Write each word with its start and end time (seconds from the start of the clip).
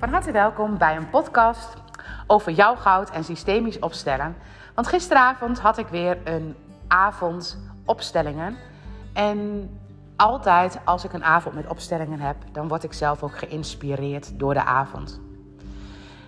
Van 0.00 0.08
harte 0.08 0.30
welkom 0.30 0.78
bij 0.78 0.96
een 0.96 1.10
podcast 1.10 1.74
over 2.26 2.52
jouw 2.52 2.76
goud 2.76 3.10
en 3.10 3.24
systemisch 3.24 3.78
opstellen. 3.78 4.36
Want 4.74 4.86
gisteravond 4.86 5.58
had 5.58 5.78
ik 5.78 5.86
weer 5.86 6.18
een 6.24 6.56
avond 6.88 7.58
opstellingen. 7.84 8.56
En 9.12 9.70
altijd 10.16 10.78
als 10.84 11.04
ik 11.04 11.12
een 11.12 11.24
avond 11.24 11.54
met 11.54 11.66
opstellingen 11.66 12.20
heb, 12.20 12.36
dan 12.52 12.68
word 12.68 12.82
ik 12.82 12.92
zelf 12.92 13.22
ook 13.22 13.38
geïnspireerd 13.38 14.38
door 14.38 14.54
de 14.54 14.64
avond. 14.64 15.20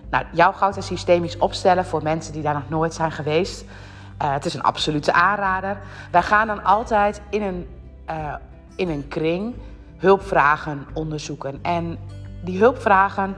Nou, 0.09 0.25
jouw 0.31 0.51
goud 0.51 0.75
en 0.75 0.83
systemisch 0.83 1.37
opstellen 1.37 1.85
voor 1.85 2.03
mensen 2.03 2.33
die 2.33 2.41
daar 2.41 2.53
nog 2.53 2.69
nooit 2.69 2.93
zijn 2.93 3.11
geweest. 3.11 3.61
Uh, 3.61 4.33
het 4.33 4.45
is 4.45 4.53
een 4.53 4.63
absolute 4.63 5.13
aanrader. 5.13 5.77
Wij 6.11 6.23
gaan 6.23 6.47
dan 6.47 6.63
altijd 6.63 7.21
in 7.29 7.41
een, 7.41 7.67
uh, 8.09 8.35
in 8.75 8.89
een 8.89 9.07
kring 9.07 9.55
hulpvragen 9.97 10.87
onderzoeken. 10.93 11.59
En 11.61 11.97
die 12.43 12.59
hulpvragen, 12.59 13.35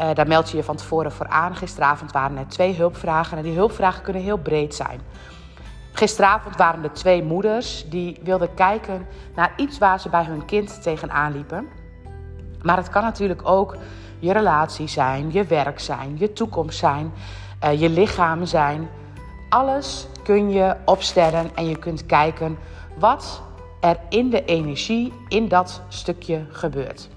uh, 0.00 0.14
daar 0.14 0.26
meld 0.26 0.50
je 0.50 0.56
je 0.56 0.62
van 0.62 0.76
tevoren 0.76 1.12
voor 1.12 1.28
aan. 1.28 1.56
Gisteravond 1.56 2.12
waren 2.12 2.36
er 2.36 2.48
twee 2.48 2.74
hulpvragen 2.76 3.36
en 3.36 3.42
die 3.42 3.54
hulpvragen 3.54 4.02
kunnen 4.02 4.22
heel 4.22 4.38
breed 4.38 4.74
zijn. 4.74 5.00
Gisteravond 5.92 6.56
waren 6.56 6.84
er 6.84 6.92
twee 6.92 7.22
moeders 7.22 7.84
die 7.88 8.18
wilden 8.22 8.54
kijken 8.54 9.06
naar 9.34 9.52
iets 9.56 9.78
waar 9.78 10.00
ze 10.00 10.08
bij 10.08 10.24
hun 10.24 10.44
kind 10.44 10.82
tegenaan 10.82 11.32
liepen. 11.32 11.68
Maar 12.62 12.76
het 12.76 12.88
kan 12.88 13.02
natuurlijk 13.02 13.48
ook 13.48 13.76
je 14.18 14.32
relatie 14.32 14.88
zijn, 14.88 15.32
je 15.32 15.44
werk 15.44 15.80
zijn, 15.80 16.18
je 16.18 16.32
toekomst 16.32 16.78
zijn, 16.78 17.12
uh, 17.64 17.80
je 17.80 17.88
lichaam 17.88 18.44
zijn. 18.44 18.88
Alles 19.48 20.06
kun 20.22 20.50
je 20.50 20.76
opstellen 20.84 21.50
en 21.54 21.68
je 21.68 21.78
kunt 21.78 22.06
kijken 22.06 22.58
wat 22.98 23.42
er 23.80 23.96
in 24.08 24.30
de 24.30 24.44
energie 24.44 25.12
in 25.28 25.48
dat 25.48 25.82
stukje 25.88 26.46
gebeurt. 26.50 27.08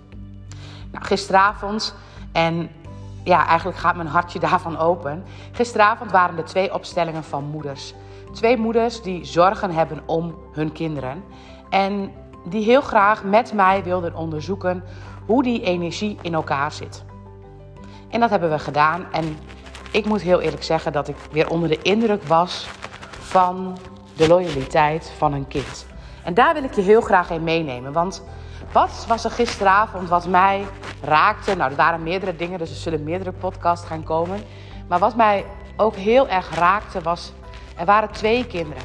Nou, 0.91 1.05
gisteravond, 1.05 1.95
en 2.31 2.69
ja, 3.23 3.47
eigenlijk 3.47 3.77
gaat 3.77 3.95
mijn 3.95 4.07
hartje 4.07 4.39
daarvan 4.49 4.77
open. 4.77 5.23
Gisteravond 5.51 6.11
waren 6.11 6.37
er 6.37 6.45
twee 6.45 6.73
opstellingen 6.73 7.23
van 7.23 7.43
moeders. 7.43 7.93
Twee 8.33 8.57
moeders 8.57 9.01
die 9.01 9.25
zorgen 9.25 9.71
hebben 9.71 10.01
om 10.05 10.35
hun 10.51 10.71
kinderen. 10.71 11.23
En 11.69 12.11
die 12.49 12.63
heel 12.63 12.81
graag 12.81 13.23
met 13.23 13.53
mij 13.53 13.83
wilden 13.83 14.15
onderzoeken 14.15 14.83
hoe 15.25 15.43
die 15.43 15.61
energie 15.61 16.17
in 16.21 16.33
elkaar 16.33 16.71
zit. 16.71 17.03
En 18.09 18.19
dat 18.19 18.29
hebben 18.29 18.49
we 18.49 18.59
gedaan. 18.59 19.05
En 19.11 19.37
ik 19.91 20.05
moet 20.05 20.21
heel 20.21 20.41
eerlijk 20.41 20.63
zeggen 20.63 20.91
dat 20.91 21.07
ik 21.07 21.15
weer 21.31 21.49
onder 21.49 21.69
de 21.69 21.81
indruk 21.81 22.23
was 22.23 22.67
van 23.19 23.77
de 24.15 24.27
loyaliteit 24.27 25.13
van 25.17 25.33
een 25.33 25.47
kind. 25.47 25.85
En 26.23 26.33
daar 26.33 26.53
wil 26.53 26.63
ik 26.63 26.73
je 26.73 26.81
heel 26.81 27.01
graag 27.01 27.29
in 27.29 27.43
meenemen. 27.43 27.93
Want 27.93 28.23
wat 28.71 29.05
was 29.07 29.23
er 29.23 29.31
gisteravond 29.31 30.09
wat 30.09 30.27
mij 30.27 30.65
raakte? 31.01 31.55
Nou, 31.55 31.71
er 31.71 31.77
waren 31.77 32.03
meerdere 32.03 32.35
dingen, 32.35 32.59
dus 32.59 32.69
er 32.69 32.75
zullen 32.75 33.03
meerdere 33.03 33.31
podcasts 33.31 33.87
gaan 33.87 34.03
komen. 34.03 34.39
Maar 34.87 34.99
wat 34.99 35.15
mij 35.15 35.45
ook 35.77 35.95
heel 35.95 36.27
erg 36.27 36.55
raakte 36.55 37.01
was, 37.01 37.31
er 37.75 37.85
waren 37.85 38.11
twee 38.11 38.45
kinderen. 38.45 38.83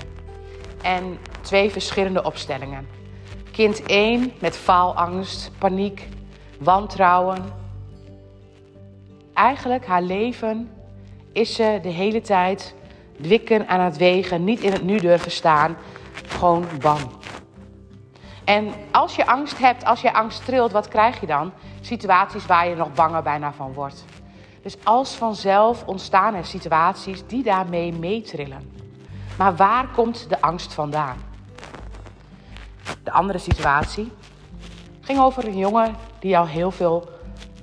En 0.82 1.18
twee 1.40 1.70
verschillende 1.70 2.22
opstellingen. 2.22 2.88
Kind 3.50 3.82
1 3.82 4.32
met 4.38 4.56
faalangst, 4.56 5.50
paniek, 5.58 6.08
wantrouwen. 6.58 7.38
Eigenlijk 9.34 9.86
haar 9.86 10.02
leven 10.02 10.70
is 11.32 11.54
ze 11.54 11.78
de 11.82 11.88
hele 11.88 12.20
tijd 12.20 12.74
wikken 13.18 13.68
aan 13.68 13.80
het 13.80 13.96
wegen, 13.96 14.44
niet 14.44 14.60
in 14.60 14.72
het 14.72 14.82
nu 14.82 14.98
durven 14.98 15.30
staan, 15.30 15.76
gewoon 16.26 16.64
bang. 16.80 17.00
En 18.52 18.72
als 18.90 19.16
je 19.16 19.26
angst 19.26 19.58
hebt, 19.58 19.84
als 19.84 20.00
je 20.00 20.12
angst 20.12 20.44
trilt, 20.44 20.72
wat 20.72 20.88
krijg 20.88 21.20
je 21.20 21.26
dan? 21.26 21.52
Situaties 21.80 22.46
waar 22.46 22.68
je 22.68 22.74
nog 22.74 22.92
banger 22.92 23.22
bijna 23.22 23.52
van 23.52 23.72
wordt. 23.72 24.04
Dus 24.62 24.76
als 24.84 25.14
vanzelf 25.14 25.84
ontstaan 25.86 26.34
er 26.34 26.44
situaties 26.44 27.26
die 27.26 27.42
daarmee 27.42 27.92
meetrillen. 27.92 28.72
Maar 29.38 29.56
waar 29.56 29.88
komt 29.88 30.28
de 30.28 30.40
angst 30.40 30.74
vandaan? 30.74 31.16
De 33.02 33.12
andere 33.12 33.38
situatie 33.38 34.12
ging 35.00 35.20
over 35.20 35.46
een 35.46 35.58
jongen 35.58 35.96
die 36.18 36.38
al 36.38 36.46
heel 36.46 36.70
veel 36.70 37.08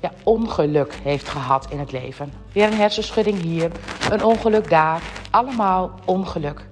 ja, 0.01 0.11
ongeluk 0.23 0.93
heeft 0.93 1.29
gehad 1.29 1.71
in 1.71 1.79
het 1.79 1.91
leven. 1.91 2.33
Weer 2.51 2.67
een 2.67 2.77
hersenschudding 2.77 3.41
hier, 3.41 3.71
een 4.11 4.23
ongeluk 4.23 4.69
daar, 4.69 5.01
allemaal 5.29 5.91
ongeluk. 6.05 6.67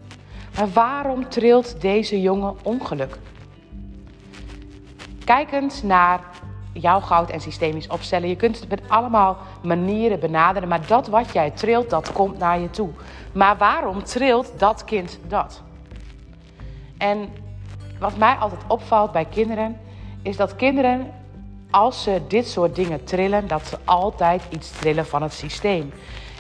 Maar 0.55 0.69
waarom 0.69 1.29
trilt 1.29 1.81
deze 1.81 2.21
jongen 2.21 2.55
ongeluk? 2.63 3.17
Kijkend 5.27 5.83
naar 5.83 6.19
jouw 6.73 6.99
goud 6.99 7.29
en 7.29 7.41
systemisch 7.41 7.87
opstellen. 7.87 8.29
Je 8.29 8.35
kunt 8.35 8.59
het 8.59 8.69
met 8.69 8.81
allemaal 8.87 9.37
manieren 9.63 10.19
benaderen, 10.19 10.69
maar 10.69 10.87
dat 10.87 11.07
wat 11.07 11.33
jij 11.33 11.51
trilt, 11.51 11.89
dat 11.89 12.11
komt 12.11 12.37
naar 12.37 12.59
je 12.59 12.69
toe. 12.69 12.89
Maar 13.31 13.57
waarom 13.57 14.03
trilt 14.03 14.51
dat 14.57 14.85
kind 14.85 15.19
dat? 15.27 15.61
En 16.97 17.29
wat 17.99 18.17
mij 18.17 18.35
altijd 18.35 18.61
opvalt 18.67 19.11
bij 19.11 19.25
kinderen, 19.25 19.79
is 20.21 20.37
dat 20.37 20.55
kinderen, 20.55 21.13
als 21.71 22.03
ze 22.03 22.21
dit 22.27 22.47
soort 22.47 22.75
dingen 22.75 23.03
trillen, 23.03 23.47
dat 23.47 23.67
ze 23.67 23.77
altijd 23.85 24.43
iets 24.49 24.69
trillen 24.69 25.05
van 25.05 25.21
het 25.21 25.33
systeem. 25.33 25.93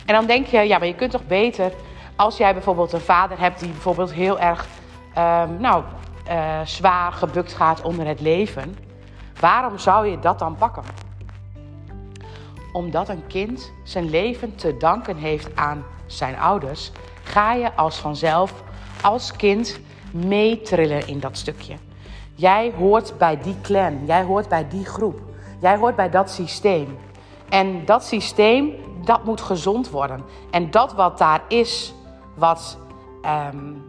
En 0.05 0.13
dan 0.13 0.25
denk 0.25 0.45
je, 0.45 0.59
ja, 0.59 0.77
maar 0.77 0.87
je 0.87 0.95
kunt 0.95 1.11
toch 1.11 1.27
beter, 1.27 1.71
als 2.15 2.37
jij 2.37 2.53
bijvoorbeeld 2.53 2.93
een 2.93 2.99
vader 2.99 3.39
hebt 3.39 3.59
die 3.59 3.69
bijvoorbeeld 3.69 4.13
heel 4.13 4.39
erg, 4.39 4.67
um, 5.17 5.57
nou, 5.59 5.83
uh, 6.29 6.59
zwaar 6.63 7.11
gebukt 7.11 7.53
gaat 7.53 7.81
onder 7.81 8.07
het 8.07 8.19
leven, 8.19 8.77
waarom 9.39 9.77
zou 9.77 10.07
je 10.07 10.19
dat 10.19 10.39
dan 10.39 10.55
pakken? 10.55 10.83
Omdat 12.73 13.09
een 13.09 13.27
kind 13.27 13.71
zijn 13.83 14.09
leven 14.09 14.55
te 14.55 14.77
danken 14.77 15.17
heeft 15.17 15.55
aan 15.55 15.85
zijn 16.05 16.39
ouders, 16.39 16.91
ga 17.23 17.53
je 17.53 17.75
als 17.75 17.97
vanzelf 17.97 18.53
als 19.01 19.31
kind 19.35 19.79
meetrillen 20.11 21.07
in 21.07 21.19
dat 21.19 21.37
stukje. 21.37 21.75
Jij 22.35 22.73
hoort 22.77 23.17
bij 23.17 23.39
die 23.41 23.55
clan, 23.61 24.05
jij 24.05 24.23
hoort 24.23 24.47
bij 24.47 24.67
die 24.67 24.85
groep, 24.85 25.21
jij 25.59 25.77
hoort 25.77 25.95
bij 25.95 26.09
dat 26.09 26.29
systeem. 26.29 26.97
En 27.49 27.85
dat 27.85 28.03
systeem, 28.05 28.73
dat 29.03 29.23
moet 29.23 29.41
gezond 29.41 29.89
worden. 29.89 30.23
En 30.51 30.71
dat 30.71 30.93
wat 30.93 31.17
daar 31.17 31.41
is, 31.47 31.93
wat 32.35 32.77
um, 33.53 33.83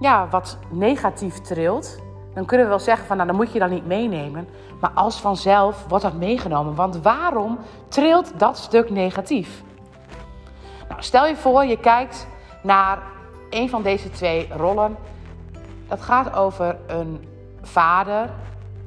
ja, 0.00 0.28
wat 0.30 0.58
negatief 0.68 1.40
trilt, 1.40 1.98
dan 2.34 2.44
kunnen 2.44 2.66
we 2.66 2.72
wel 2.72 2.82
zeggen 2.82 3.06
van 3.06 3.16
nou, 3.16 3.28
dan 3.28 3.38
moet 3.38 3.52
je 3.52 3.58
dat 3.58 3.70
niet 3.70 3.86
meenemen. 3.86 4.48
Maar 4.80 4.90
als 4.94 5.20
vanzelf 5.20 5.84
wordt 5.88 6.04
dat 6.04 6.12
meegenomen. 6.12 6.74
Want 6.74 7.02
waarom 7.02 7.58
trilt 7.88 8.32
dat 8.38 8.58
stuk 8.58 8.90
negatief? 8.90 9.62
Nou, 10.88 11.02
stel 11.02 11.26
je 11.26 11.36
voor, 11.36 11.64
je 11.64 11.78
kijkt 11.78 12.26
naar 12.62 12.98
een 13.50 13.68
van 13.68 13.82
deze 13.82 14.10
twee 14.10 14.48
rollen. 14.56 14.96
Dat 15.88 16.00
gaat 16.00 16.36
over 16.36 16.76
een 16.86 17.28
vader 17.62 18.30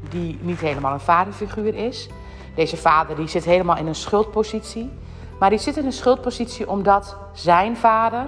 die 0.09 0.39
niet 0.41 0.59
helemaal 0.59 0.93
een 0.93 0.99
vaderfiguur 0.99 1.75
is. 1.75 2.09
Deze 2.55 2.77
vader 2.77 3.15
die 3.15 3.27
zit 3.27 3.45
helemaal 3.45 3.77
in 3.77 3.87
een 3.87 3.95
schuldpositie. 3.95 4.91
Maar 5.39 5.49
die 5.49 5.59
zit 5.59 5.77
in 5.77 5.85
een 5.85 5.91
schuldpositie 5.91 6.69
omdat 6.69 7.17
zijn 7.33 7.77
vader 7.77 8.25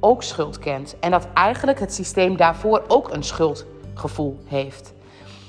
ook 0.00 0.22
schuld 0.22 0.58
kent. 0.58 0.98
En 1.00 1.10
dat 1.10 1.28
eigenlijk 1.34 1.80
het 1.80 1.94
systeem 1.94 2.36
daarvoor 2.36 2.84
ook 2.88 3.12
een 3.12 3.22
schuldgevoel 3.22 4.38
heeft. 4.44 4.94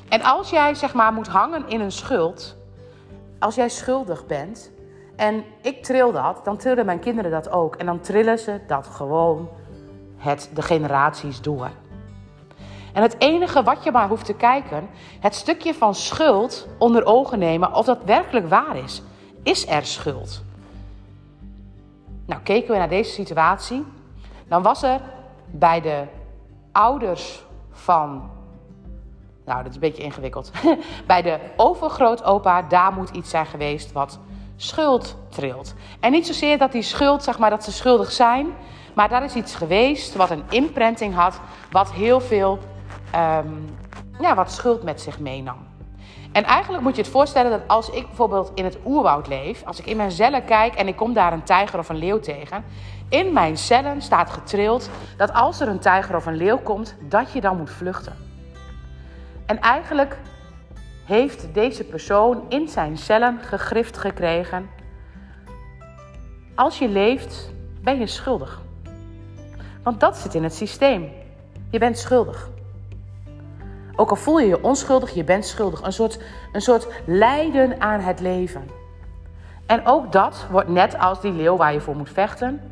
En 0.09 0.21
als 0.21 0.49
jij 0.49 0.75
zeg 0.75 0.93
maar 0.93 1.13
moet 1.13 1.27
hangen 1.27 1.67
in 1.67 1.81
een 1.81 1.91
schuld, 1.91 2.55
als 3.39 3.55
jij 3.55 3.69
schuldig 3.69 4.25
bent 4.25 4.71
en 5.15 5.43
ik 5.61 5.83
tril 5.83 6.11
dat, 6.11 6.41
dan 6.43 6.57
trillen 6.57 6.85
mijn 6.85 6.99
kinderen 6.99 7.31
dat 7.31 7.49
ook. 7.49 7.75
En 7.75 7.85
dan 7.85 7.99
trillen 7.99 8.39
ze 8.39 8.59
dat 8.67 8.87
gewoon 8.87 9.49
het, 10.17 10.49
de 10.53 10.61
generaties 10.61 11.41
door. 11.41 11.69
En 12.93 13.01
het 13.01 13.15
enige 13.17 13.63
wat 13.63 13.83
je 13.83 13.91
maar 13.91 14.07
hoeft 14.07 14.25
te 14.25 14.33
kijken, 14.33 14.89
het 15.19 15.35
stukje 15.35 15.73
van 15.73 15.95
schuld 15.95 16.67
onder 16.77 17.05
ogen 17.05 17.39
nemen 17.39 17.73
of 17.73 17.85
dat 17.85 18.03
werkelijk 18.05 18.49
waar 18.49 18.77
is. 18.77 19.01
Is 19.43 19.67
er 19.67 19.85
schuld? 19.85 20.43
Nou, 22.25 22.41
keken 22.41 22.71
we 22.71 22.77
naar 22.77 22.89
deze 22.89 23.11
situatie, 23.11 23.85
dan 24.51 24.61
was 24.61 24.83
er 24.83 24.99
bij 25.45 25.81
de 25.81 26.03
ouders 26.71 27.43
van. 27.71 28.29
Nou, 29.45 29.57
dat 29.57 29.67
is 29.67 29.73
een 29.73 29.79
beetje 29.79 30.03
ingewikkeld. 30.03 30.51
bij 31.07 31.21
de 31.21 31.39
overgrootopa, 31.55 32.61
daar 32.61 32.93
moet 32.93 33.09
iets 33.09 33.29
zijn 33.29 33.45
geweest 33.45 33.91
wat 33.91 34.19
schuld 34.55 35.17
trilt. 35.29 35.73
En 35.99 36.11
niet 36.11 36.27
zozeer 36.27 36.57
dat 36.57 36.71
die 36.71 36.81
schuld, 36.81 37.23
zeg 37.23 37.39
maar, 37.39 37.49
dat 37.49 37.63
ze 37.63 37.71
schuldig 37.71 38.11
zijn. 38.11 38.47
Maar 38.93 39.09
daar 39.09 39.23
is 39.23 39.35
iets 39.35 39.55
geweest 39.55 40.15
wat 40.15 40.29
een 40.29 40.43
imprinting 40.49 41.15
had, 41.15 41.39
wat 41.71 41.91
heel 41.91 42.19
veel, 42.19 42.59
um, 43.15 43.75
ja, 44.19 44.35
wat 44.35 44.51
schuld 44.51 44.83
met 44.83 45.01
zich 45.01 45.19
meenam. 45.19 45.57
En 46.31 46.43
eigenlijk 46.43 46.83
moet 46.83 46.95
je 46.95 47.01
het 47.01 47.11
voorstellen 47.11 47.51
dat 47.51 47.67
als 47.67 47.89
ik 47.89 48.07
bijvoorbeeld 48.07 48.51
in 48.55 48.65
het 48.65 48.77
oerwoud 48.85 49.27
leef, 49.27 49.63
als 49.65 49.79
ik 49.79 49.85
in 49.85 49.97
mijn 49.97 50.11
cellen 50.11 50.45
kijk 50.45 50.75
en 50.75 50.87
ik 50.87 50.95
kom 50.95 51.13
daar 51.13 51.33
een 51.33 51.43
tijger 51.43 51.79
of 51.79 51.89
een 51.89 51.95
leeuw 51.97 52.19
tegen, 52.19 52.63
in 53.11 53.33
mijn 53.33 53.57
cellen 53.57 54.01
staat 54.01 54.29
getrild 54.29 54.89
dat 55.17 55.33
als 55.33 55.59
er 55.59 55.67
een 55.67 55.79
tijger 55.79 56.15
of 56.15 56.25
een 56.25 56.35
leeuw 56.35 56.57
komt, 56.57 56.95
dat 56.99 57.31
je 57.31 57.41
dan 57.41 57.57
moet 57.57 57.69
vluchten. 57.69 58.13
En 59.45 59.59
eigenlijk 59.59 60.17
heeft 61.05 61.53
deze 61.53 61.83
persoon 61.83 62.43
in 62.49 62.67
zijn 62.67 62.97
cellen 62.97 63.39
gegrift 63.41 63.97
gekregen. 63.97 64.69
Als 66.55 66.79
je 66.79 66.87
leeft, 66.87 67.51
ben 67.81 67.99
je 67.99 68.07
schuldig. 68.07 68.61
Want 69.83 69.99
dat 69.99 70.17
zit 70.17 70.33
in 70.33 70.43
het 70.43 70.53
systeem. 70.53 71.09
Je 71.69 71.79
bent 71.79 71.97
schuldig. 71.97 72.49
Ook 73.95 74.09
al 74.09 74.15
voel 74.15 74.39
je 74.39 74.47
je 74.47 74.63
onschuldig, 74.63 75.13
je 75.13 75.23
bent 75.23 75.45
schuldig. 75.45 75.81
Een 75.81 75.93
soort, 75.93 76.19
een 76.51 76.61
soort 76.61 76.87
lijden 77.05 77.81
aan 77.81 77.99
het 77.99 78.19
leven. 78.19 78.69
En 79.65 79.85
ook 79.85 80.11
dat 80.11 80.45
wordt 80.51 80.69
net 80.69 80.97
als 80.97 81.21
die 81.21 81.31
leeuw 81.31 81.57
waar 81.57 81.73
je 81.73 81.81
voor 81.81 81.95
moet 81.95 82.09
vechten, 82.09 82.70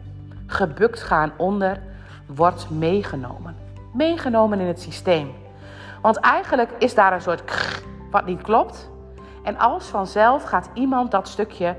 gebukt 0.49 1.03
gaan 1.03 1.31
onder, 1.37 1.81
wordt 2.25 2.69
meegenomen. 2.69 3.55
Meegenomen 3.93 4.59
in 4.59 4.67
het 4.67 4.81
systeem. 4.81 5.31
Want 6.01 6.17
eigenlijk 6.17 6.71
is 6.79 6.95
daar 6.95 7.13
een 7.13 7.21
soort 7.21 7.43
wat 8.11 8.25
niet 8.25 8.41
klopt. 8.41 8.89
En 9.43 9.57
als 9.57 9.85
vanzelf 9.85 10.43
gaat 10.43 10.69
iemand 10.73 11.11
dat 11.11 11.27
stukje 11.27 11.75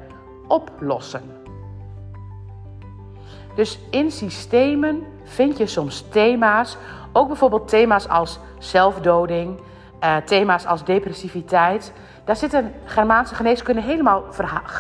oplossen. 0.48 1.22
Dus 3.54 3.78
in 3.90 4.10
systemen 4.10 5.02
vind 5.24 5.58
je 5.58 5.66
soms 5.66 6.04
thema's, 6.10 6.76
ook 7.12 7.26
bijvoorbeeld 7.28 7.68
thema's 7.68 8.08
als 8.08 8.38
zelfdoding, 8.58 9.60
eh, 10.00 10.16
thema's 10.16 10.66
als 10.66 10.84
depressiviteit. 10.84 11.92
Daar 12.24 12.36
zitten 12.36 12.74
Germaanse 12.84 13.34
geneeskunde 13.34 13.80
helemaal 13.80 14.24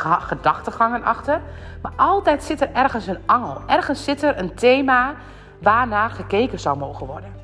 gedachtegangen 0.02 1.02
achter. 1.02 1.40
Maar 1.82 1.92
altijd 1.96 2.42
zit 2.42 2.60
er 2.60 2.72
ergens 2.72 3.06
een 3.06 3.18
angel. 3.26 3.62
Ergens 3.66 4.04
zit 4.04 4.22
er 4.22 4.38
een 4.38 4.54
thema 4.54 5.14
waarnaar 5.58 6.10
gekeken 6.10 6.60
zou 6.60 6.78
mogen 6.78 7.06
worden. 7.06 7.34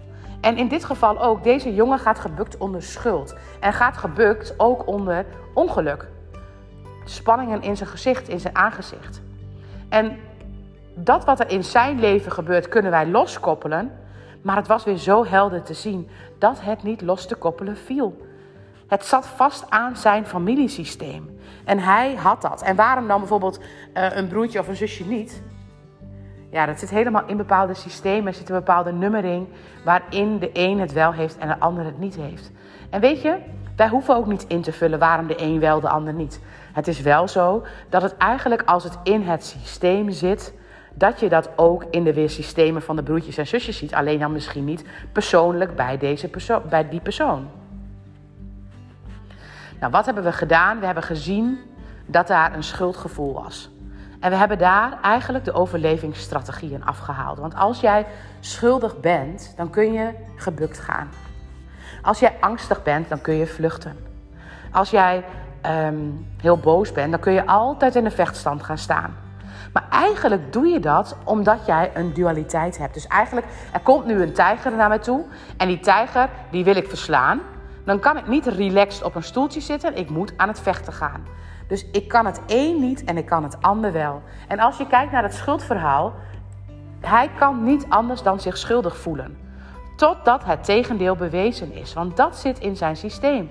En 0.40 0.56
in 0.56 0.68
dit 0.68 0.84
geval 0.84 1.22
ook, 1.22 1.44
deze 1.44 1.74
jongen 1.74 1.98
gaat 1.98 2.18
gebukt 2.18 2.56
onder 2.56 2.82
schuld. 2.82 3.36
En 3.60 3.72
gaat 3.72 3.96
gebukt 3.96 4.54
ook 4.56 4.86
onder 4.86 5.24
ongeluk. 5.54 6.08
Spanningen 7.04 7.62
in 7.62 7.76
zijn 7.76 7.88
gezicht, 7.88 8.28
in 8.28 8.40
zijn 8.40 8.56
aangezicht. 8.56 9.20
En 9.88 10.18
dat 10.94 11.24
wat 11.24 11.40
er 11.40 11.50
in 11.50 11.64
zijn 11.64 12.00
leven 12.00 12.32
gebeurt, 12.32 12.68
kunnen 12.68 12.90
wij 12.90 13.06
loskoppelen. 13.06 13.92
Maar 14.46 14.56
het 14.56 14.66
was 14.66 14.84
weer 14.84 14.96
zo 14.96 15.24
helder 15.24 15.62
te 15.62 15.74
zien 15.74 16.08
dat 16.38 16.60
het 16.60 16.82
niet 16.82 17.02
los 17.02 17.26
te 17.26 17.34
koppelen 17.34 17.76
viel. 17.76 18.26
Het 18.86 19.04
zat 19.04 19.26
vast 19.26 19.70
aan 19.70 19.96
zijn 19.96 20.26
familiesysteem. 20.26 21.38
En 21.64 21.78
hij 21.78 22.14
had 22.14 22.42
dat. 22.42 22.62
En 22.62 22.76
waarom 22.76 23.08
dan 23.08 23.18
bijvoorbeeld 23.18 23.58
uh, 23.58 24.16
een 24.16 24.28
broertje 24.28 24.58
of 24.58 24.68
een 24.68 24.76
zusje 24.76 25.04
niet? 25.04 25.42
Ja, 26.50 26.66
dat 26.66 26.78
zit 26.78 26.90
helemaal 26.90 27.26
in 27.26 27.36
bepaalde 27.36 27.74
systemen. 27.74 28.26
Er 28.26 28.34
zit 28.34 28.48
een 28.48 28.56
bepaalde 28.56 28.92
nummering 28.92 29.48
waarin 29.84 30.38
de 30.38 30.50
een 30.52 30.80
het 30.80 30.92
wel 30.92 31.12
heeft 31.12 31.38
en 31.38 31.48
de 31.48 31.58
ander 31.58 31.84
het 31.84 31.98
niet 31.98 32.16
heeft. 32.16 32.52
En 32.90 33.00
weet 33.00 33.22
je, 33.22 33.38
wij 33.76 33.88
hoeven 33.88 34.16
ook 34.16 34.26
niet 34.26 34.44
in 34.48 34.62
te 34.62 34.72
vullen 34.72 34.98
waarom 34.98 35.26
de 35.26 35.42
een 35.42 35.60
wel, 35.60 35.80
de 35.80 35.88
ander 35.88 36.12
niet. 36.12 36.40
Het 36.72 36.88
is 36.88 37.00
wel 37.00 37.28
zo 37.28 37.64
dat 37.88 38.02
het 38.02 38.16
eigenlijk 38.16 38.62
als 38.62 38.84
het 38.84 38.98
in 39.02 39.22
het 39.22 39.44
systeem 39.44 40.10
zit, 40.10 40.54
dat 40.98 41.20
je 41.20 41.28
dat 41.28 41.50
ook 41.56 41.84
in 41.90 42.04
de 42.04 42.14
weer 42.14 42.30
systemen 42.30 42.82
van 42.82 42.96
de 42.96 43.02
broertjes 43.02 43.36
en 43.36 43.46
zusjes 43.46 43.78
ziet. 43.78 43.94
Alleen 43.94 44.18
dan 44.18 44.32
misschien 44.32 44.64
niet 44.64 44.84
persoonlijk 45.12 45.76
bij, 45.76 45.98
deze 45.98 46.28
persoon, 46.28 46.62
bij 46.68 46.88
die 46.88 47.00
persoon. 47.00 47.48
Nou, 49.80 49.92
wat 49.92 50.04
hebben 50.04 50.24
we 50.24 50.32
gedaan? 50.32 50.78
We 50.80 50.86
hebben 50.86 51.02
gezien 51.02 51.58
dat 52.06 52.26
daar 52.26 52.54
een 52.54 52.62
schuldgevoel 52.62 53.32
was. 53.32 53.70
En 54.20 54.30
we 54.30 54.36
hebben 54.36 54.58
daar 54.58 54.98
eigenlijk 55.02 55.44
de 55.44 55.52
overlevingsstrategieën 55.52 56.84
afgehaald. 56.84 57.38
Want 57.38 57.54
als 57.54 57.80
jij 57.80 58.06
schuldig 58.40 59.00
bent, 59.00 59.54
dan 59.56 59.70
kun 59.70 59.92
je 59.92 60.10
gebukt 60.36 60.78
gaan. 60.78 61.08
Als 62.02 62.18
jij 62.18 62.36
angstig 62.40 62.82
bent, 62.82 63.08
dan 63.08 63.20
kun 63.20 63.34
je 63.34 63.46
vluchten. 63.46 63.96
Als 64.70 64.90
jij 64.90 65.24
ehm, 65.60 65.96
heel 66.40 66.58
boos 66.58 66.92
bent, 66.92 67.10
dan 67.10 67.20
kun 67.20 67.32
je 67.32 67.46
altijd 67.46 67.94
in 67.94 68.04
de 68.04 68.10
vechtstand 68.10 68.62
gaan 68.62 68.78
staan. 68.78 69.25
Maar 69.72 69.86
eigenlijk 69.90 70.52
doe 70.52 70.66
je 70.66 70.80
dat 70.80 71.16
omdat 71.24 71.66
jij 71.66 71.90
een 71.94 72.14
dualiteit 72.14 72.78
hebt. 72.78 72.94
Dus 72.94 73.06
eigenlijk, 73.06 73.46
er 73.72 73.80
komt 73.80 74.06
nu 74.06 74.22
een 74.22 74.32
tijger 74.32 74.72
naar 74.72 74.88
mij 74.88 74.98
toe. 74.98 75.24
En 75.56 75.68
die 75.68 75.80
tijger, 75.80 76.28
die 76.50 76.64
wil 76.64 76.76
ik 76.76 76.88
verslaan. 76.88 77.40
Dan 77.84 78.00
kan 78.00 78.16
ik 78.16 78.26
niet 78.26 78.46
relaxed 78.46 79.02
op 79.02 79.14
een 79.14 79.22
stoeltje 79.22 79.60
zitten. 79.60 79.96
Ik 79.96 80.10
moet 80.10 80.32
aan 80.36 80.48
het 80.48 80.60
vechten 80.60 80.92
gaan. 80.92 81.24
Dus 81.68 81.86
ik 81.90 82.08
kan 82.08 82.26
het 82.26 82.40
een 82.46 82.80
niet 82.80 83.04
en 83.04 83.16
ik 83.16 83.26
kan 83.26 83.42
het 83.42 83.62
ander 83.62 83.92
wel. 83.92 84.22
En 84.48 84.58
als 84.58 84.76
je 84.76 84.86
kijkt 84.86 85.12
naar 85.12 85.22
het 85.22 85.34
schuldverhaal, 85.34 86.14
hij 87.00 87.30
kan 87.38 87.62
niet 87.62 87.86
anders 87.88 88.22
dan 88.22 88.40
zich 88.40 88.56
schuldig 88.56 88.96
voelen. 88.96 89.38
Totdat 89.96 90.44
het 90.44 90.64
tegendeel 90.64 91.16
bewezen 91.16 91.72
is, 91.72 91.94
want 91.94 92.16
dat 92.16 92.36
zit 92.36 92.58
in 92.58 92.76
zijn 92.76 92.96
systeem. 92.96 93.50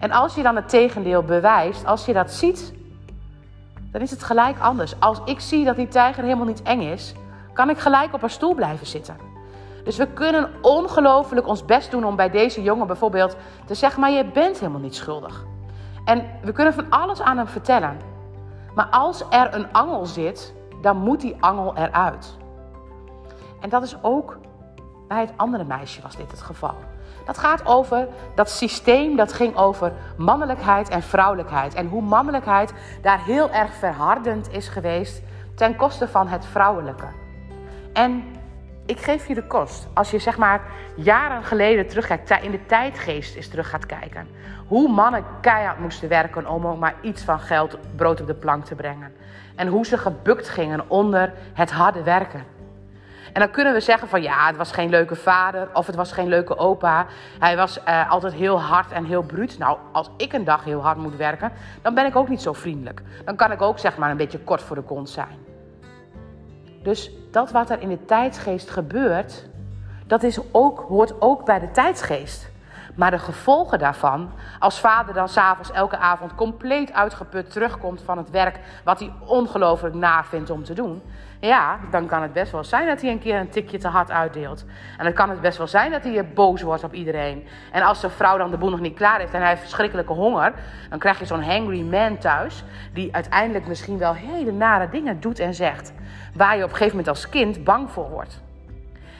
En 0.00 0.10
als 0.10 0.34
je 0.34 0.42
dan 0.42 0.56
het 0.56 0.68
tegendeel 0.68 1.22
bewijst, 1.22 1.86
als 1.86 2.04
je 2.04 2.12
dat 2.12 2.32
ziet, 2.32 2.74
dan 3.96 4.04
is 4.04 4.10
het 4.10 4.22
gelijk 4.22 4.58
anders. 4.58 5.00
Als 5.00 5.20
ik 5.24 5.40
zie 5.40 5.64
dat 5.64 5.76
die 5.76 5.88
tijger 5.88 6.22
helemaal 6.22 6.46
niet 6.46 6.62
eng 6.62 6.80
is, 6.80 7.14
kan 7.52 7.70
ik 7.70 7.78
gelijk 7.78 8.14
op 8.14 8.20
haar 8.20 8.30
stoel 8.30 8.54
blijven 8.54 8.86
zitten. 8.86 9.16
Dus 9.84 9.96
we 9.96 10.06
kunnen 10.06 10.50
ongelooflijk 10.62 11.46
ons 11.46 11.64
best 11.64 11.90
doen 11.90 12.04
om 12.04 12.16
bij 12.16 12.30
deze 12.30 12.62
jongen 12.62 12.86
bijvoorbeeld 12.86 13.36
te 13.66 13.74
zeggen: 13.74 14.00
Maar 14.00 14.10
je 14.10 14.24
bent 14.24 14.58
helemaal 14.58 14.80
niet 14.80 14.94
schuldig. 14.94 15.44
En 16.04 16.26
we 16.42 16.52
kunnen 16.52 16.74
van 16.74 16.90
alles 16.90 17.20
aan 17.20 17.36
hem 17.36 17.46
vertellen. 17.46 17.96
Maar 18.74 18.86
als 18.86 19.24
er 19.30 19.54
een 19.54 19.72
angel 19.72 20.06
zit, 20.06 20.54
dan 20.82 20.96
moet 20.96 21.20
die 21.20 21.36
angel 21.40 21.76
eruit. 21.76 22.36
En 23.60 23.68
dat 23.68 23.82
is 23.82 23.96
ook 24.02 24.38
bij 25.08 25.20
het 25.20 25.32
andere 25.36 25.64
meisje 25.64 26.02
was 26.02 26.16
dit 26.16 26.30
het 26.30 26.42
geval. 26.42 26.74
Dat 27.26 27.38
gaat 27.38 27.66
over 27.66 28.08
dat 28.34 28.50
systeem 28.50 29.16
dat 29.16 29.32
ging 29.32 29.56
over 29.56 29.92
mannelijkheid 30.16 30.88
en 30.88 31.02
vrouwelijkheid. 31.02 31.74
En 31.74 31.88
hoe 31.88 32.02
mannelijkheid 32.02 32.72
daar 33.02 33.24
heel 33.24 33.50
erg 33.50 33.74
verhardend 33.74 34.52
is 34.52 34.68
geweest 34.68 35.22
ten 35.54 35.76
koste 35.76 36.08
van 36.08 36.28
het 36.28 36.46
vrouwelijke. 36.46 37.06
En 37.92 38.24
ik 38.86 39.00
geef 39.00 39.28
je 39.28 39.34
de 39.34 39.46
kost. 39.46 39.88
Als 39.94 40.10
je 40.10 40.18
zeg 40.18 40.38
maar 40.38 40.60
jaren 40.96 41.44
geleden 41.44 41.86
terugkijkt, 41.88 42.42
in 42.42 42.50
de 42.50 42.66
tijdgeest 42.66 43.36
is 43.36 43.48
terug 43.48 43.70
gaat 43.70 43.86
kijken. 43.86 44.28
Hoe 44.66 44.88
mannen 44.88 45.24
keihard 45.40 45.78
moesten 45.78 46.08
werken 46.08 46.46
om 46.46 46.66
ook 46.66 46.78
maar 46.78 46.94
iets 47.00 47.22
van 47.22 47.40
geld, 47.40 47.78
brood 47.96 48.20
op 48.20 48.26
de 48.26 48.34
plank 48.34 48.64
te 48.64 48.74
brengen. 48.74 49.12
En 49.54 49.68
hoe 49.68 49.86
ze 49.86 49.98
gebukt 49.98 50.48
gingen 50.48 50.90
onder 50.90 51.32
het 51.52 51.70
harde 51.70 52.02
werken. 52.02 52.55
En 53.32 53.40
dan 53.40 53.50
kunnen 53.50 53.72
we 53.72 53.80
zeggen 53.80 54.08
van 54.08 54.22
ja, 54.22 54.46
het 54.46 54.56
was 54.56 54.72
geen 54.72 54.90
leuke 54.90 55.16
vader 55.16 55.68
of 55.72 55.86
het 55.86 55.96
was 55.96 56.12
geen 56.12 56.28
leuke 56.28 56.58
opa. 56.58 57.06
Hij 57.38 57.56
was 57.56 57.78
uh, 57.88 58.10
altijd 58.10 58.32
heel 58.32 58.60
hard 58.60 58.92
en 58.92 59.04
heel 59.04 59.22
bruut. 59.22 59.58
Nou, 59.58 59.78
als 59.92 60.10
ik 60.16 60.32
een 60.32 60.44
dag 60.44 60.64
heel 60.64 60.80
hard 60.80 60.98
moet 60.98 61.16
werken, 61.16 61.52
dan 61.82 61.94
ben 61.94 62.06
ik 62.06 62.16
ook 62.16 62.28
niet 62.28 62.42
zo 62.42 62.52
vriendelijk. 62.52 63.02
Dan 63.24 63.36
kan 63.36 63.52
ik 63.52 63.62
ook 63.62 63.78
zeg 63.78 63.96
maar 63.96 64.10
een 64.10 64.16
beetje 64.16 64.38
kort 64.38 64.62
voor 64.62 64.76
de 64.76 64.82
kont 64.82 65.08
zijn. 65.10 65.38
Dus 66.82 67.10
dat 67.30 67.50
wat 67.50 67.70
er 67.70 67.80
in 67.80 67.88
de 67.88 68.04
tijdsgeest 68.04 68.70
gebeurt, 68.70 69.48
dat 70.06 70.22
is 70.22 70.38
ook, 70.52 70.84
hoort 70.88 71.20
ook 71.20 71.44
bij 71.44 71.58
de 71.58 71.70
tijdsgeest. 71.70 72.54
Maar 72.96 73.10
de 73.10 73.18
gevolgen 73.18 73.78
daarvan, 73.78 74.30
als 74.58 74.80
vader 74.80 75.14
dan 75.14 75.28
s'avonds 75.28 75.72
elke 75.72 75.96
avond 75.96 76.34
compleet 76.34 76.92
uitgeput 76.92 77.50
terugkomt 77.50 78.02
van 78.02 78.18
het 78.18 78.30
werk 78.30 78.60
wat 78.84 78.98
hij 78.98 79.12
ongelooflijk 79.26 79.94
naar 79.94 80.26
vindt 80.26 80.50
om 80.50 80.64
te 80.64 80.74
doen, 80.74 81.02
ja, 81.40 81.78
dan 81.90 82.06
kan 82.06 82.22
het 82.22 82.32
best 82.32 82.52
wel 82.52 82.64
zijn 82.64 82.86
dat 82.86 83.00
hij 83.00 83.10
een 83.10 83.18
keer 83.18 83.38
een 83.38 83.48
tikje 83.48 83.78
te 83.78 83.88
hard 83.88 84.10
uitdeelt. 84.10 84.64
En 84.98 85.04
dan 85.04 85.12
kan 85.12 85.30
het 85.30 85.40
best 85.40 85.58
wel 85.58 85.66
zijn 85.66 85.90
dat 85.90 86.04
hij 86.04 86.28
boos 86.32 86.62
wordt 86.62 86.84
op 86.84 86.92
iedereen. 86.92 87.46
En 87.72 87.82
als 87.82 88.00
zijn 88.00 88.12
vrouw 88.12 88.38
dan 88.38 88.50
de 88.50 88.58
boel 88.58 88.70
nog 88.70 88.80
niet 88.80 88.96
klaar 88.96 89.18
heeft 89.18 89.34
en 89.34 89.40
hij 89.40 89.48
heeft 89.48 89.60
verschrikkelijke 89.60 90.12
honger, 90.12 90.52
dan 90.90 90.98
krijg 90.98 91.18
je 91.18 91.24
zo'n 91.24 91.42
hangry 91.42 91.82
man 91.82 92.18
thuis, 92.18 92.64
die 92.92 93.14
uiteindelijk 93.14 93.66
misschien 93.66 93.98
wel 93.98 94.14
hele 94.14 94.52
nare 94.52 94.88
dingen 94.88 95.20
doet 95.20 95.38
en 95.38 95.54
zegt, 95.54 95.92
waar 96.34 96.56
je 96.56 96.62
op 96.62 96.70
een 96.70 96.76
gegeven 96.76 96.96
moment 96.96 97.08
als 97.08 97.28
kind 97.28 97.64
bang 97.64 97.90
voor 97.90 98.10
wordt. 98.10 98.44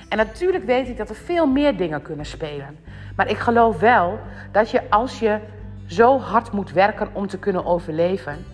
En 0.08 0.16
natuurlijk 0.16 0.64
weet 0.64 0.88
ik 0.88 0.96
dat 0.96 1.08
er 1.08 1.14
veel 1.14 1.46
meer 1.46 1.76
dingen 1.76 2.02
kunnen 2.02 2.26
spelen. 2.26 2.78
Maar 3.16 3.28
ik 3.28 3.38
geloof 3.38 3.78
wel 3.78 4.18
dat 4.52 4.70
je 4.70 4.90
als 4.90 5.18
je 5.18 5.38
zo 5.86 6.20
hard 6.20 6.52
moet 6.52 6.72
werken 6.72 7.08
om 7.12 7.26
te 7.26 7.38
kunnen 7.38 7.64
overleven, 7.64 8.44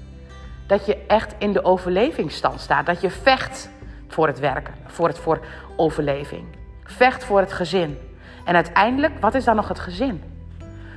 dat 0.66 0.86
je 0.86 1.04
echt 1.06 1.34
in 1.38 1.52
de 1.52 1.64
overlevingsstand 1.64 2.60
staat. 2.60 2.86
Dat 2.86 3.00
je 3.00 3.10
vecht 3.10 3.70
voor 4.08 4.26
het 4.26 4.38
werken, 4.38 4.74
voor, 4.86 5.08
het, 5.08 5.18
voor 5.18 5.40
overleving. 5.76 6.44
Vecht 6.84 7.24
voor 7.24 7.40
het 7.40 7.52
gezin. 7.52 7.98
En 8.44 8.54
uiteindelijk, 8.54 9.20
wat 9.20 9.34
is 9.34 9.44
dan 9.44 9.56
nog 9.56 9.68
het 9.68 9.78
gezin? 9.78 10.22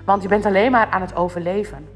Want 0.06 0.22
je 0.22 0.28
bent 0.28 0.46
alleen 0.46 0.72
maar 0.72 0.88
aan 0.90 1.02
het 1.02 1.16
overleven. 1.16 1.95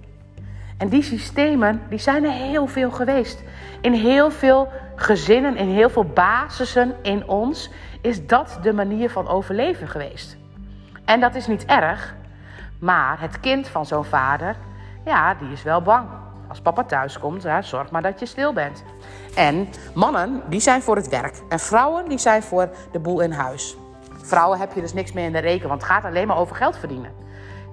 En 0.80 0.90
die 0.90 1.04
systemen, 1.04 1.82
die 1.90 2.00
zijn 2.00 2.24
er 2.24 2.32
heel 2.32 2.68
veel 2.68 2.92
geweest. 2.92 3.44
In 3.82 3.94
heel 3.94 4.32
veel 4.32 4.72
gezinnen, 4.96 5.58
in 5.58 5.68
heel 5.68 5.90
veel 5.90 6.04
basissen 6.04 6.96
in 7.02 7.28
ons, 7.28 7.70
is 8.02 8.28
dat 8.28 8.60
de 8.62 8.74
manier 8.74 9.10
van 9.10 9.28
overleven 9.28 9.88
geweest. 9.88 10.38
En 11.06 11.20
dat 11.20 11.36
is 11.36 11.48
niet 11.48 11.66
erg, 11.66 12.16
maar 12.80 13.22
het 13.22 13.40
kind 13.40 13.68
van 13.68 13.86
zo'n 13.86 14.06
vader, 14.06 14.56
ja, 15.06 15.34
die 15.34 15.52
is 15.52 15.64
wel 15.64 15.82
bang. 15.82 16.08
Als 16.48 16.62
papa 16.62 16.84
thuis 16.84 17.20
komt, 17.20 17.48
zorg 17.62 17.92
maar 17.92 18.02
dat 18.02 18.20
je 18.20 18.26
stil 18.26 18.54
bent. 18.54 18.84
En 19.36 19.68
mannen, 19.94 20.42
die 20.48 20.60
zijn 20.60 20.82
voor 20.82 20.96
het 20.96 21.10
werk. 21.10 21.36
En 21.50 21.60
vrouwen, 21.60 22.10
die 22.10 22.18
zijn 22.18 22.44
voor 22.44 22.70
de 22.92 23.00
boel 23.00 23.20
in 23.20 23.32
huis. 23.32 23.78
Vrouwen 24.22 24.60
heb 24.60 24.74
je 24.74 24.82
dus 24.82 24.94
niks 24.94 25.12
meer 25.12 25.26
in 25.26 25.32
de 25.32 25.40
reken, 25.40 25.70
want 25.70 25.82
het 25.82 25.92
gaat 25.92 26.06
alleen 26.06 26.28
maar 26.28 26.38
over 26.38 26.56
geld 26.56 26.78
verdienen. 26.78 27.12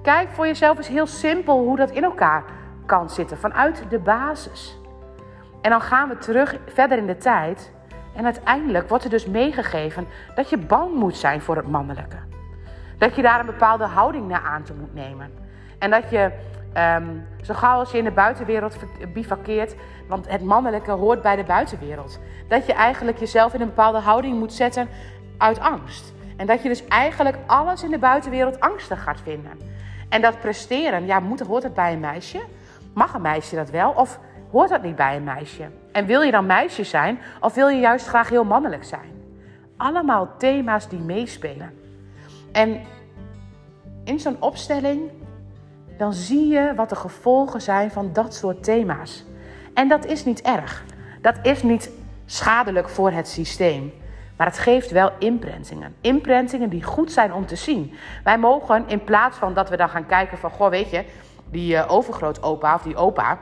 Kijk 0.03 0.29
voor 0.33 0.47
jezelf 0.47 0.77
eens 0.77 0.89
heel 0.89 1.07
simpel 1.07 1.59
hoe 1.59 1.77
dat 1.77 1.91
in 1.91 2.05
elkaar 2.05 2.45
kan 2.87 3.11
zitten. 3.11 3.39
Vanuit 3.39 3.85
de 3.89 3.99
basis. 3.99 4.79
En 5.61 5.71
dan 5.71 5.81
gaan 5.81 6.09
we 6.09 6.19
terug 6.19 6.57
verder 6.67 6.99
in 6.99 7.07
de 7.07 7.17
tijd. 7.17 7.73
En 8.15 8.25
uiteindelijk 8.25 8.89
wordt 8.89 9.05
er 9.05 9.11
dus 9.11 9.27
meegegeven 9.27 10.07
dat 10.35 10.51
je 10.51 10.59
bang 10.59 10.95
moet 10.95 11.17
zijn 11.17 11.41
voor 11.41 11.57
het 11.57 11.69
mannelijke. 11.69 12.17
Dat 12.99 13.17
je 13.17 13.23
daar 13.23 13.41
een 13.41 13.47
bepaalde 13.47 13.85
houding 13.85 14.29
naar 14.29 14.43
aan 14.43 14.63
te 14.63 14.75
moet 14.75 14.95
nemen. 14.95 15.31
En 15.79 15.91
dat 15.91 16.11
je 16.11 16.33
um, 16.77 17.27
zo 17.43 17.55
gauw 17.55 17.79
als 17.79 17.91
je 17.91 17.99
in 17.99 18.05
de 18.05 18.11
buitenwereld 18.11 18.77
bivakkeert, 19.13 19.75
want 20.09 20.29
het 20.29 20.43
mannelijke 20.43 20.91
hoort 20.91 21.23
bij 21.23 21.37
de 21.37 21.45
buitenwereld. 21.45 22.19
Dat 22.49 22.67
je 22.67 22.73
eigenlijk 22.73 23.19
jezelf 23.19 23.55
in 23.55 23.61
een 23.61 23.67
bepaalde 23.67 23.99
houding 23.99 24.39
moet 24.39 24.53
zetten 24.53 24.89
uit 25.39 25.61
angst. 25.61 26.15
En 26.37 26.47
dat 26.47 26.63
je 26.63 26.69
dus 26.69 26.87
eigenlijk 26.87 27.37
alles 27.47 27.83
in 27.83 27.91
de 27.91 27.99
buitenwereld 27.99 28.61
angstig 28.61 29.03
gaat 29.03 29.21
vinden. 29.21 29.53
En 30.09 30.23
dat 30.23 30.41
presteren, 30.41 31.07
ja, 31.07 31.21
moet, 31.21 31.41
hoort 31.41 31.63
het 31.63 31.75
bij 31.75 31.93
een 31.93 32.01
meisje? 32.01 32.41
Mag 32.97 33.15
een 33.15 33.23
meisje 33.23 33.57
dat 33.57 33.71
wel? 33.71 33.91
Of 33.91 34.19
hoort 34.51 34.69
dat 34.69 34.83
niet 34.83 34.97
bij 34.97 35.17
een 35.17 35.25
meisje? 35.25 35.71
En 35.93 36.07
wil 36.07 36.21
je 36.21 36.31
dan 36.31 36.47
meisje 36.47 36.85
zijn 36.85 37.19
of 37.41 37.55
wil 37.55 37.69
je 37.69 37.81
juist 37.81 38.07
graag 38.07 38.29
heel 38.29 38.45
mannelijk 38.45 38.85
zijn? 38.85 39.11
Allemaal 39.77 40.29
thema's 40.39 40.89
die 40.89 40.99
meespelen. 40.99 41.73
En 42.53 42.81
in 44.05 44.21
zo'n 44.21 44.37
opstelling, 44.41 45.11
dan 45.99 46.13
zie 46.13 46.47
je 46.47 46.73
wat 46.77 46.89
de 46.89 46.97
gevolgen 46.97 47.63
zijn 47.63 47.91
van 47.91 48.13
dat 48.13 48.35
soort 48.35 48.63
thema's. 48.65 49.25
En 49.75 49.89
dat 49.89 50.05
is 50.05 50.25
niet 50.25 50.43
erg. 50.43 50.85
Dat 51.21 51.39
is 51.43 51.63
niet 51.63 51.91
schadelijk 52.27 52.89
voor 52.89 53.11
het 53.11 53.29
systeem. 53.29 53.93
Maar 54.37 54.47
het 54.47 54.59
geeft 54.59 54.91
wel 54.91 55.11
imprintingen. 55.19 55.95
Imprintingen 56.01 56.69
die 56.69 56.83
goed 56.83 57.13
zijn 57.13 57.33
om 57.33 57.47
te 57.47 57.57
zien. 57.57 57.95
Wij 58.25 58.39
mogen 58.39 58.85
in 58.89 59.05
plaats 59.05 59.37
van 59.37 59.55
dat 59.55 59.69
we 59.69 59.77
dan 59.77 59.89
gaan 59.89 60.07
kijken 60.07 60.39
van... 60.39 60.51
Goh, 60.51 60.71
weet 60.71 60.91
je, 60.91 61.05
die 61.51 61.75
uh, 61.75 61.85
overgrootopa 61.89 62.75
of 62.75 62.83
die 62.83 62.97
opa... 62.97 63.39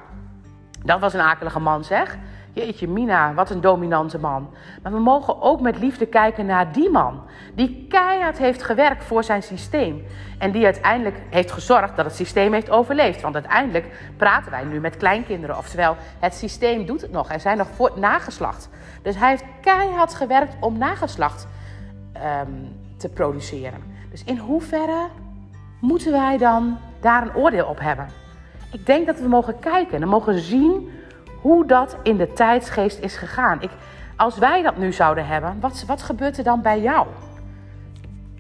Dat 0.85 1.01
was 1.01 1.15
een 1.15 1.21
akelige 1.21 1.61
man, 1.61 1.85
zeg. 1.85 2.19
Jeetje, 2.53 2.89
Mina, 2.89 3.35
wat 3.35 3.51
een 3.51 3.61
dominante 3.61 4.19
man. 4.19 4.51
Maar 4.83 4.93
we 4.93 4.99
mogen 4.99 5.43
ook 5.43 5.61
met 5.61 5.79
liefde 5.79 6.07
kijken 6.07 6.47
naar 6.47 6.73
die 6.73 6.91
man. 6.91 7.23
Die 7.55 7.87
keihard 7.89 8.39
heeft 8.39 8.63
gewerkt 8.63 9.05
voor 9.05 9.25
zijn 9.25 9.43
systeem. 9.43 10.05
En 10.39 10.53
die 10.53 10.65
uiteindelijk 10.65 11.23
heeft 11.31 11.51
gezorgd 11.51 11.97
dat 11.97 12.05
het 12.05 12.15
systeem 12.15 12.53
heeft 12.53 12.71
overleefd. 12.71 13.21
Want 13.21 13.35
uiteindelijk 13.35 14.13
praten 14.17 14.51
wij 14.51 14.65
nu 14.65 14.81
met 14.81 14.97
kleinkinderen. 14.97 15.59
Oftewel, 15.59 15.97
het 16.19 16.35
systeem 16.35 16.87
doet 16.87 17.01
het 17.01 17.13
nog. 17.13 17.33
Er 17.33 17.41
zijn 17.41 17.57
nog 17.57 17.69
voor 17.75 17.93
nageslacht. 17.97 18.69
Dus 19.03 19.17
hij 19.17 19.29
heeft 19.29 19.45
keihard 19.61 20.15
gewerkt 20.15 20.57
om 20.61 20.79
nageslacht 20.79 21.47
um, 22.17 22.81
te 22.97 23.09
produceren. 23.09 23.83
Dus 24.11 24.25
in 24.25 24.39
hoeverre 24.39 25.09
moeten 25.85 26.13
wij 26.13 26.39
dan 26.39 26.79
daar 27.01 27.23
een 27.23 27.35
oordeel 27.35 27.67
op 27.67 27.81
hebben? 27.81 28.09
Ik 28.73 28.87
denk 28.87 29.07
dat 29.07 29.21
we 29.21 29.29
mogen 29.29 29.59
kijken 29.59 30.03
en 30.03 30.09
mogen 30.09 30.41
zien 30.41 30.91
hoe 31.41 31.67
dat 31.67 31.97
in 32.03 32.17
de 32.17 32.33
tijdsgeest 32.33 32.99
is 32.99 33.17
gegaan. 33.17 33.63
Ik, 33.63 33.71
als 34.17 34.39
wij 34.39 34.63
dat 34.63 34.77
nu 34.77 34.93
zouden 34.93 35.27
hebben, 35.27 35.57
wat, 35.61 35.85
wat 35.87 36.03
gebeurt 36.03 36.39
er 36.39 36.45
dan 36.45 36.63
bij 36.63 36.81
jou? 36.81 37.07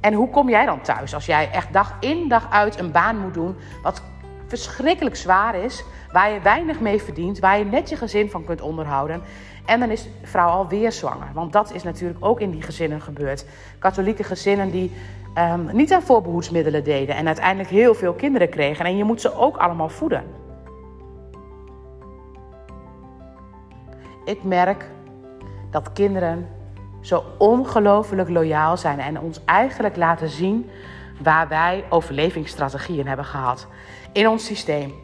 En 0.01 0.13
hoe 0.13 0.31
kom 0.31 0.49
jij 0.49 0.67
dan 0.67 0.81
thuis 0.81 1.15
als 1.15 1.27
jij 1.27 1.51
echt 1.51 1.73
dag 1.73 1.97
in 2.01 2.29
dag 2.29 2.51
uit 2.51 2.79
een 2.79 2.91
baan 2.91 3.19
moet 3.19 3.35
doen 3.35 3.57
wat 3.83 4.03
verschrikkelijk 4.47 5.17
zwaar 5.17 5.55
is, 5.55 5.85
waar 6.13 6.31
je 6.31 6.41
weinig 6.41 6.81
mee 6.81 7.03
verdient, 7.03 7.39
waar 7.39 7.59
je 7.59 7.65
net 7.65 7.89
je 7.89 7.97
gezin 7.97 8.31
van 8.31 8.45
kunt 8.45 8.61
onderhouden. 8.61 9.23
En 9.65 9.81
dan 9.81 9.91
is 9.91 10.03
de 10.03 10.27
vrouw 10.27 10.49
alweer 10.49 10.93
zwanger. 10.93 11.29
Want 11.35 11.53
dat 11.53 11.73
is 11.73 11.83
natuurlijk 11.83 12.25
ook 12.25 12.41
in 12.41 12.51
die 12.51 12.63
gezinnen 12.63 13.01
gebeurd. 13.01 13.47
Katholieke 13.79 14.25
gezinnen 14.25 14.71
die 14.71 14.93
um, 15.39 15.69
niet 15.73 15.93
aan 15.93 16.03
voorbehoedsmiddelen 16.03 16.85
deden 16.85 17.17
en 17.17 17.27
uiteindelijk 17.27 17.71
heel 17.71 17.95
veel 17.95 18.13
kinderen 18.13 18.49
kregen. 18.49 18.85
En 18.85 18.97
je 18.97 19.05
moet 19.05 19.21
ze 19.21 19.35
ook 19.35 19.57
allemaal 19.57 19.89
voeden. 19.89 20.25
Ik 24.25 24.43
merk 24.43 24.91
dat 25.71 25.93
kinderen 25.93 26.49
zo 27.01 27.25
ongelooflijk 27.39 28.29
loyaal 28.29 28.77
zijn 28.77 28.99
en 28.99 29.21
ons 29.21 29.41
eigenlijk 29.45 29.97
laten 29.97 30.29
zien 30.29 30.71
waar 31.23 31.49
wij 31.49 31.85
overlevingsstrategieën 31.89 33.07
hebben 33.07 33.25
gehad 33.25 33.67
in 34.13 34.29
ons 34.29 34.45
systeem. 34.45 34.95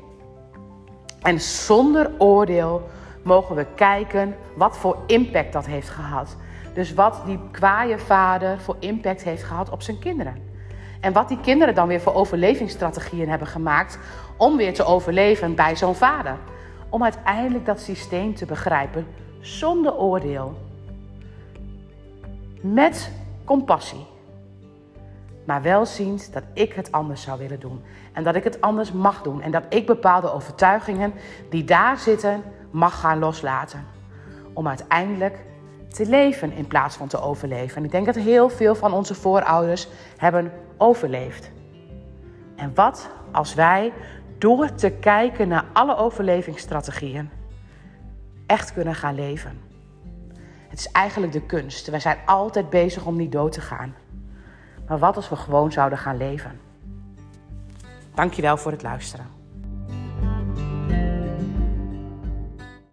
En 1.22 1.40
zonder 1.40 2.10
oordeel 2.18 2.88
mogen 3.22 3.56
we 3.56 3.66
kijken 3.74 4.36
wat 4.56 4.76
voor 4.76 4.96
impact 5.06 5.52
dat 5.52 5.66
heeft 5.66 5.88
gehad. 5.88 6.36
Dus 6.72 6.94
wat 6.94 7.22
die 7.26 7.40
kwaaie 7.50 7.98
vader 7.98 8.60
voor 8.60 8.76
impact 8.78 9.22
heeft 9.22 9.42
gehad 9.42 9.70
op 9.70 9.82
zijn 9.82 9.98
kinderen. 9.98 10.48
En 11.00 11.12
wat 11.12 11.28
die 11.28 11.40
kinderen 11.40 11.74
dan 11.74 11.88
weer 11.88 12.00
voor 12.00 12.14
overlevingsstrategieën 12.14 13.28
hebben 13.28 13.48
gemaakt 13.48 13.98
om 14.36 14.56
weer 14.56 14.74
te 14.74 14.84
overleven 14.84 15.54
bij 15.54 15.76
zo'n 15.76 15.94
vader. 15.94 16.36
Om 16.88 17.02
uiteindelijk 17.02 17.66
dat 17.66 17.80
systeem 17.80 18.34
te 18.34 18.46
begrijpen 18.46 19.06
zonder 19.40 19.94
oordeel. 19.94 20.58
Met 22.60 23.10
compassie. 23.44 24.06
Maar 25.44 25.62
wel 25.62 25.86
ziend 25.86 26.32
dat 26.32 26.42
ik 26.52 26.72
het 26.72 26.92
anders 26.92 27.22
zou 27.22 27.38
willen 27.38 27.60
doen. 27.60 27.82
En 28.12 28.24
dat 28.24 28.34
ik 28.34 28.44
het 28.44 28.60
anders 28.60 28.92
mag 28.92 29.22
doen. 29.22 29.42
En 29.42 29.50
dat 29.50 29.64
ik 29.68 29.86
bepaalde 29.86 30.32
overtuigingen 30.32 31.12
die 31.50 31.64
daar 31.64 31.98
zitten 31.98 32.42
mag 32.70 33.00
gaan 33.00 33.18
loslaten. 33.18 33.84
Om 34.52 34.68
uiteindelijk 34.68 35.38
te 35.90 36.06
leven 36.06 36.52
in 36.52 36.66
plaats 36.66 36.96
van 36.96 37.08
te 37.08 37.20
overleven. 37.20 37.76
En 37.76 37.84
ik 37.84 37.90
denk 37.90 38.06
dat 38.06 38.14
heel 38.14 38.48
veel 38.48 38.74
van 38.74 38.92
onze 38.92 39.14
voorouders 39.14 39.88
hebben 40.16 40.52
overleefd. 40.76 41.50
En 42.56 42.74
wat 42.74 43.10
als 43.32 43.54
wij 43.54 43.92
door 44.38 44.74
te 44.74 44.90
kijken 44.90 45.48
naar 45.48 45.64
alle 45.72 45.96
overlevingsstrategieën 45.96 47.30
echt 48.46 48.72
kunnen 48.72 48.94
gaan 48.94 49.14
leven? 49.14 49.60
Het 50.68 50.78
is 50.78 50.90
eigenlijk 50.90 51.32
de 51.32 51.46
kunst. 51.46 51.86
Wij 51.86 52.00
zijn 52.00 52.18
altijd 52.26 52.70
bezig 52.70 53.06
om 53.06 53.16
niet 53.16 53.32
dood 53.32 53.52
te 53.52 53.60
gaan. 53.60 53.94
Maar 54.88 54.98
wat 54.98 55.16
als 55.16 55.28
we 55.28 55.36
gewoon 55.36 55.72
zouden 55.72 55.98
gaan 55.98 56.16
leven? 56.16 56.60
Dankjewel 58.14 58.56
voor 58.56 58.72
het 58.72 58.82
luisteren. 58.82 59.39